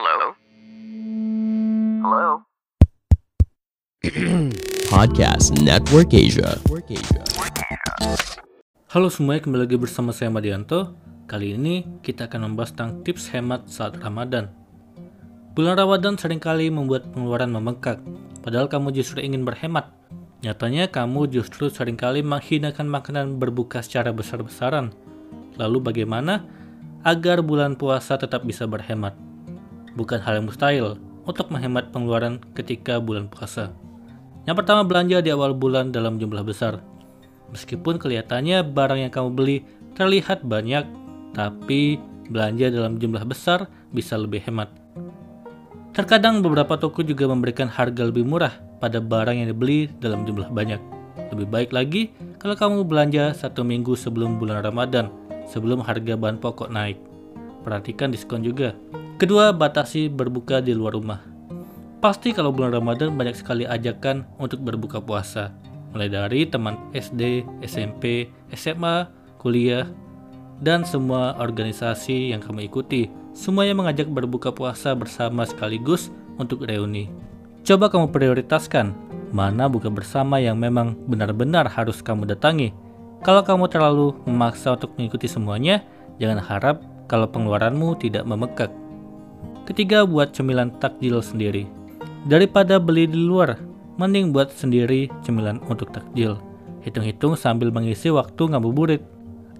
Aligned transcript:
Hello? 0.00 0.32
Hello? 2.00 2.28
Podcast 4.96 5.52
Network 5.60 6.16
Asia. 6.16 6.56
Halo 8.96 9.12
semuanya, 9.12 9.44
kembali 9.44 9.68
lagi 9.68 9.76
bersama 9.76 10.16
saya 10.16 10.32
Madianto. 10.32 10.96
Kali 11.28 11.52
ini 11.52 11.84
kita 12.00 12.32
akan 12.32 12.48
membahas 12.48 12.72
tentang 12.72 13.04
tips 13.04 13.28
hemat 13.36 13.68
saat 13.68 14.00
Ramadan. 14.00 14.48
Bulan 15.52 15.76
Ramadan 15.76 16.16
sering 16.16 16.40
kali 16.40 16.72
membuat 16.72 17.12
pengeluaran 17.12 17.52
membengkak, 17.52 18.00
padahal 18.40 18.72
kamu 18.72 18.96
justru 18.96 19.20
ingin 19.20 19.44
berhemat. 19.44 19.92
Nyatanya 20.40 20.88
kamu 20.88 21.28
justru 21.28 21.68
sering 21.68 22.00
kali 22.00 22.24
menghinakan 22.24 22.88
makanan 22.88 23.36
berbuka 23.36 23.84
secara 23.84 24.16
besar-besaran. 24.16 24.96
Lalu 25.60 25.92
bagaimana 25.92 26.48
agar 27.04 27.44
bulan 27.44 27.76
puasa 27.76 28.16
tetap 28.16 28.48
bisa 28.48 28.64
berhemat? 28.64 29.28
Bukan 29.98 30.22
hal 30.22 30.38
yang 30.42 30.46
mustahil 30.46 30.98
untuk 31.26 31.50
menghemat 31.50 31.90
pengeluaran 31.90 32.42
ketika 32.54 32.98
bulan 32.98 33.26
puasa. 33.30 33.74
Yang 34.48 34.64
pertama 34.64 34.82
belanja 34.86 35.20
di 35.20 35.30
awal 35.30 35.52
bulan 35.52 35.92
dalam 35.92 36.16
jumlah 36.16 36.42
besar. 36.42 36.80
Meskipun 37.50 37.98
kelihatannya 37.98 38.62
barang 38.62 39.00
yang 39.06 39.12
kamu 39.12 39.30
beli 39.34 39.56
terlihat 39.98 40.46
banyak, 40.46 40.86
tapi 41.34 41.98
belanja 42.30 42.70
dalam 42.70 42.96
jumlah 42.96 43.26
besar 43.26 43.66
bisa 43.90 44.14
lebih 44.14 44.42
hemat. 44.46 44.70
Terkadang 45.90 46.40
beberapa 46.40 46.78
toko 46.78 47.02
juga 47.02 47.26
memberikan 47.26 47.66
harga 47.66 48.06
lebih 48.06 48.22
murah 48.22 48.54
pada 48.78 49.02
barang 49.02 49.42
yang 49.42 49.50
dibeli 49.50 49.90
dalam 49.98 50.22
jumlah 50.22 50.48
banyak. 50.54 50.78
Lebih 51.34 51.46
baik 51.50 51.70
lagi 51.74 52.14
kalau 52.38 52.54
kamu 52.54 52.86
belanja 52.86 53.34
satu 53.34 53.66
minggu 53.66 53.98
sebelum 53.98 54.38
bulan 54.38 54.62
Ramadan, 54.62 55.10
sebelum 55.50 55.82
harga 55.82 56.14
bahan 56.14 56.38
pokok 56.38 56.70
naik. 56.70 56.96
Perhatikan 57.66 58.14
diskon 58.14 58.46
juga. 58.46 58.72
Kedua, 59.20 59.52
batasi 59.52 60.08
berbuka 60.08 60.64
di 60.64 60.72
luar 60.72 60.96
rumah. 60.96 61.20
Pasti 62.00 62.32
kalau 62.32 62.56
bulan 62.56 62.72
Ramadan 62.72 63.20
banyak 63.20 63.36
sekali 63.36 63.68
ajakan 63.68 64.24
untuk 64.40 64.64
berbuka 64.64 64.96
puasa. 64.96 65.52
Mulai 65.92 66.08
dari 66.08 66.48
teman 66.48 66.80
SD, 66.96 67.44
SMP, 67.60 68.32
SMA, 68.56 69.12
kuliah, 69.36 69.84
dan 70.64 70.88
semua 70.88 71.36
organisasi 71.36 72.32
yang 72.32 72.40
kamu 72.40 72.72
ikuti. 72.72 73.12
Semuanya 73.36 73.76
mengajak 73.76 74.08
berbuka 74.08 74.56
puasa 74.56 74.96
bersama 74.96 75.44
sekaligus 75.44 76.08
untuk 76.40 76.64
reuni. 76.64 77.12
Coba 77.60 77.92
kamu 77.92 78.08
prioritaskan 78.08 78.96
mana 79.36 79.68
buka 79.68 79.92
bersama 79.92 80.40
yang 80.40 80.56
memang 80.56 80.96
benar-benar 81.04 81.68
harus 81.68 82.00
kamu 82.00 82.24
datangi. 82.24 82.72
Kalau 83.20 83.44
kamu 83.44 83.68
terlalu 83.68 84.16
memaksa 84.24 84.80
untuk 84.80 84.96
mengikuti 84.96 85.28
semuanya, 85.28 85.84
jangan 86.16 86.40
harap 86.40 86.80
kalau 87.04 87.28
pengeluaranmu 87.28 88.00
tidak 88.00 88.24
memekak. 88.24 88.72
Ketiga, 89.70 90.02
buat 90.02 90.34
cemilan 90.34 90.74
takjil 90.82 91.22
sendiri. 91.22 91.62
Daripada 92.26 92.82
beli 92.82 93.06
di 93.06 93.14
luar, 93.14 93.54
mending 94.02 94.34
buat 94.34 94.50
sendiri 94.50 95.06
cemilan 95.22 95.62
untuk 95.70 95.94
takjil. 95.94 96.42
Hitung-hitung 96.82 97.38
sambil 97.38 97.70
mengisi 97.70 98.10
waktu 98.10 98.50
ngabuburit. 98.50 98.98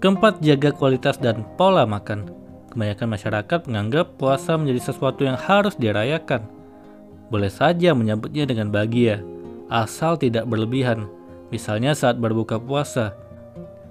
Keempat, 0.00 0.40
jaga 0.40 0.72
kualitas 0.72 1.20
dan 1.20 1.44
pola 1.60 1.84
makan. 1.84 2.24
Kebanyakan 2.72 3.08
masyarakat 3.20 3.60
menganggap 3.68 4.16
puasa 4.16 4.56
menjadi 4.56 4.88
sesuatu 4.88 5.28
yang 5.28 5.36
harus 5.36 5.76
dirayakan. 5.76 6.40
Boleh 7.28 7.52
saja 7.52 7.92
menyambutnya 7.92 8.48
dengan 8.48 8.72
bahagia, 8.72 9.20
asal 9.68 10.16
tidak 10.16 10.48
berlebihan. 10.48 11.04
Misalnya 11.52 11.92
saat 11.92 12.16
berbuka 12.16 12.56
puasa. 12.56 13.12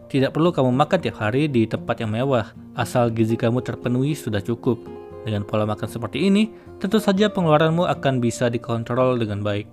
Tidak 0.10 0.34
perlu 0.34 0.50
kamu 0.50 0.74
makan 0.74 0.98
tiap 0.98 1.22
hari 1.22 1.46
di 1.46 1.70
tempat 1.70 2.02
yang 2.02 2.10
mewah, 2.10 2.58
asal 2.74 3.14
gizi 3.14 3.38
kamu 3.38 3.62
terpenuhi 3.62 4.18
sudah 4.18 4.42
cukup. 4.42 4.97
Dengan 5.28 5.44
pola 5.44 5.68
makan 5.68 5.92
seperti 5.92 6.32
ini, 6.32 6.48
tentu 6.80 7.04
saja 7.04 7.28
pengeluaranmu 7.28 7.84
akan 7.84 8.24
bisa 8.24 8.48
dikontrol 8.48 9.20
dengan 9.20 9.44
baik. 9.44 9.68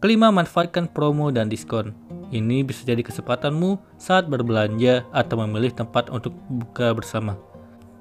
Kelima, 0.00 0.32
manfaatkan 0.32 0.88
promo 0.88 1.28
dan 1.28 1.52
diskon. 1.52 1.92
Ini 2.32 2.64
bisa 2.64 2.88
jadi 2.88 3.04
kesempatanmu 3.04 4.00
saat 4.00 4.32
berbelanja 4.32 5.04
atau 5.12 5.44
memilih 5.44 5.76
tempat 5.76 6.08
untuk 6.08 6.32
buka 6.48 6.96
bersama. 6.96 7.36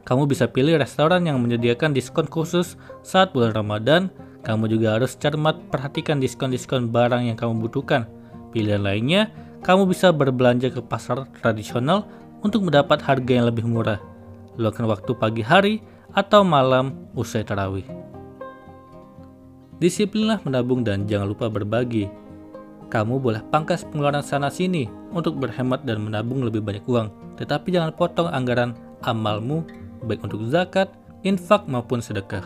Kamu 0.08 0.24
bisa 0.24 0.48
pilih 0.48 0.80
restoran 0.80 1.28
yang 1.28 1.44
menyediakan 1.44 1.92
diskon 1.92 2.28
khusus 2.32 2.80
saat 3.04 3.36
bulan 3.36 3.52
Ramadan. 3.52 4.08
Kamu 4.48 4.72
juga 4.72 4.96
harus 4.96 5.20
cermat 5.20 5.60
perhatikan 5.76 6.24
diskon-diskon 6.24 6.88
barang 6.88 7.28
yang 7.28 7.36
kamu 7.36 7.68
butuhkan. 7.68 8.08
Pilihan 8.56 8.80
lainnya, 8.80 9.28
kamu 9.60 9.92
bisa 9.92 10.16
berbelanja 10.16 10.72
ke 10.72 10.80
pasar 10.80 11.28
tradisional 11.44 12.08
untuk 12.44 12.64
mendapat 12.64 13.04
harga 13.04 13.32
yang 13.44 13.48
lebih 13.52 13.68
murah. 13.68 14.00
Luangkan 14.60 14.88
waktu 14.88 15.12
pagi 15.16 15.44
hari 15.44 15.84
atau 16.14 16.46
malam 16.46 16.94
usai 17.18 17.42
tarawih. 17.42 17.86
Disiplinlah 19.82 20.40
menabung 20.46 20.86
dan 20.86 21.10
jangan 21.10 21.28
lupa 21.28 21.50
berbagi. 21.50 22.08
Kamu 22.88 23.18
boleh 23.18 23.42
pangkas 23.50 23.84
pengeluaran 23.90 24.22
sana-sini 24.22 24.86
untuk 25.10 25.42
berhemat 25.42 25.82
dan 25.84 26.06
menabung 26.06 26.46
lebih 26.46 26.62
banyak 26.62 26.86
uang, 26.86 27.10
tetapi 27.42 27.74
jangan 27.74 27.92
potong 27.92 28.30
anggaran 28.30 28.78
amalmu 29.02 29.66
baik 30.06 30.22
untuk 30.22 30.46
zakat, 30.48 30.94
infak 31.26 31.66
maupun 31.66 32.00
sedekah. 32.00 32.46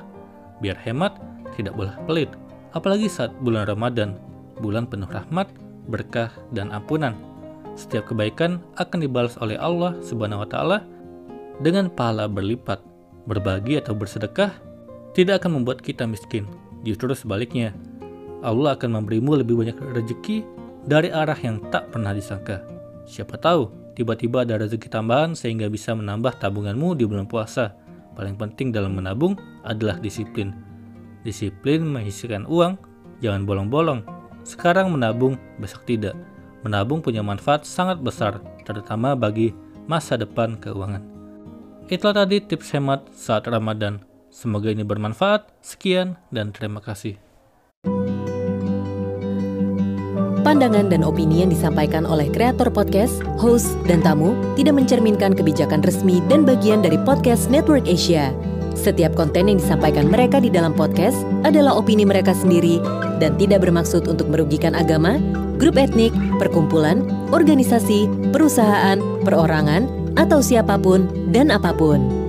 Biar 0.64 0.80
hemat, 0.82 1.20
tidak 1.60 1.76
boleh 1.76 1.94
pelit, 2.08 2.32
apalagi 2.74 3.12
saat 3.12 3.34
bulan 3.44 3.68
Ramadan, 3.68 4.18
bulan 4.64 4.88
penuh 4.88 5.10
rahmat, 5.10 5.52
berkah, 5.92 6.32
dan 6.56 6.72
ampunan. 6.74 7.14
Setiap 7.78 8.10
kebaikan 8.10 8.58
akan 8.82 9.00
dibalas 9.04 9.38
oleh 9.38 9.60
Allah 9.60 9.94
Subhanahu 10.02 10.42
wa 10.42 10.50
taala 10.50 10.78
dengan 11.62 11.94
pahala 11.94 12.26
berlipat. 12.26 12.82
Berbagi 13.28 13.76
atau 13.76 13.92
bersedekah 13.92 14.56
tidak 15.12 15.44
akan 15.44 15.60
membuat 15.62 15.84
kita 15.84 16.08
miskin, 16.08 16.48
justru 16.88 17.12
sebaliknya. 17.12 17.76
Allah 18.40 18.80
akan 18.80 19.02
memberimu 19.02 19.44
lebih 19.44 19.60
banyak 19.60 19.76
rezeki 19.92 20.48
dari 20.88 21.12
arah 21.12 21.36
yang 21.36 21.60
tak 21.68 21.92
pernah 21.92 22.16
disangka. 22.16 22.64
Siapa 23.04 23.36
tahu, 23.36 23.68
tiba-tiba 24.00 24.48
ada 24.48 24.56
rezeki 24.56 24.88
tambahan 24.88 25.36
sehingga 25.36 25.68
bisa 25.68 25.92
menambah 25.92 26.40
tabunganmu 26.40 26.96
di 26.96 27.04
bulan 27.04 27.28
puasa. 27.28 27.76
Paling 28.16 28.40
penting 28.40 28.72
dalam 28.72 28.96
menabung 28.96 29.36
adalah 29.68 30.00
disiplin. 30.00 30.56
Disiplin 31.28 31.84
mengisikan 31.84 32.48
uang, 32.48 32.80
jangan 33.20 33.44
bolong-bolong. 33.44 34.06
Sekarang 34.48 34.96
menabung, 34.96 35.36
besok 35.60 35.84
tidak. 35.84 36.16
Menabung 36.64 37.04
punya 37.04 37.20
manfaat 37.20 37.68
sangat 37.68 38.00
besar, 38.00 38.40
terutama 38.64 39.18
bagi 39.18 39.52
masa 39.90 40.16
depan 40.16 40.56
keuangan. 40.56 41.17
Itulah 41.88 42.28
tadi 42.28 42.44
tips 42.44 42.76
hemat 42.76 43.08
saat 43.16 43.48
Ramadan. 43.48 44.04
Semoga 44.28 44.68
ini 44.68 44.84
bermanfaat. 44.84 45.48
Sekian 45.64 46.20
dan 46.36 46.52
terima 46.52 46.84
kasih. 46.84 47.16
Pandangan 50.44 50.92
dan 50.92 51.08
opini 51.08 51.48
yang 51.48 51.52
disampaikan 51.52 52.04
oleh 52.04 52.28
kreator 52.28 52.68
podcast, 52.68 53.24
host, 53.40 53.80
dan 53.88 54.04
tamu 54.04 54.36
tidak 54.60 54.76
mencerminkan 54.76 55.32
kebijakan 55.32 55.80
resmi 55.80 56.20
dan 56.28 56.44
bagian 56.44 56.84
dari 56.84 57.00
podcast 57.08 57.48
Network 57.48 57.88
Asia. 57.88 58.36
Setiap 58.76 59.16
konten 59.16 59.48
yang 59.48 59.60
disampaikan 59.60 60.12
mereka 60.12 60.44
di 60.44 60.52
dalam 60.52 60.76
podcast 60.76 61.16
adalah 61.48 61.72
opini 61.72 62.04
mereka 62.04 62.36
sendiri 62.36 62.84
dan 63.24 63.40
tidak 63.40 63.64
bermaksud 63.64 64.12
untuk 64.12 64.28
merugikan 64.28 64.76
agama, 64.76 65.24
grup 65.56 65.80
etnik, 65.80 66.12
perkumpulan, 66.36 67.00
organisasi, 67.32 68.12
perusahaan, 68.36 69.00
perorangan, 69.24 70.07
atau 70.18 70.42
siapa 70.42 70.76
pun 70.82 71.06
dan 71.30 71.54
apa 71.54 71.72
pun. 71.72 72.27